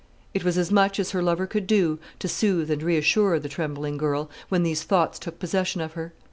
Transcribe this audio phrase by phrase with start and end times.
[0.33, 3.97] It was as much as her lover could do to soothe and reassure the trembling
[3.97, 6.11] girl when these thoughts took possession of her.